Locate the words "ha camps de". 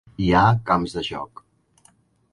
0.37-1.05